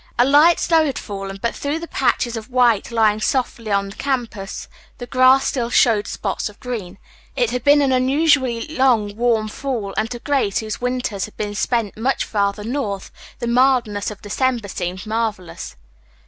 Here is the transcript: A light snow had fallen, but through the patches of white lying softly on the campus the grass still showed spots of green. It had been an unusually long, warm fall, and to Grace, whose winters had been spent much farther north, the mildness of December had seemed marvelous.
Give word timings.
A 0.17 0.25
light 0.25 0.59
snow 0.59 0.83
had 0.83 0.97
fallen, 0.97 1.37
but 1.43 1.53
through 1.53 1.77
the 1.77 1.87
patches 1.87 2.35
of 2.35 2.49
white 2.49 2.89
lying 2.89 3.21
softly 3.21 3.69
on 3.71 3.89
the 3.89 3.95
campus 3.95 4.67
the 4.97 5.05
grass 5.05 5.45
still 5.45 5.69
showed 5.69 6.07
spots 6.07 6.49
of 6.49 6.59
green. 6.59 6.97
It 7.35 7.51
had 7.51 7.63
been 7.63 7.83
an 7.83 7.91
unusually 7.91 8.65
long, 8.65 9.15
warm 9.15 9.47
fall, 9.47 9.93
and 9.97 10.09
to 10.09 10.17
Grace, 10.17 10.57
whose 10.57 10.81
winters 10.81 11.25
had 11.25 11.37
been 11.37 11.53
spent 11.53 11.97
much 11.97 12.25
farther 12.25 12.63
north, 12.63 13.11
the 13.37 13.45
mildness 13.45 14.09
of 14.09 14.23
December 14.23 14.63
had 14.63 14.71
seemed 14.75 15.05
marvelous. 15.05 15.75